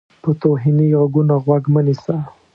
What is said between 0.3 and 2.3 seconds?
توهیني غږونو غوږ مه نیسه.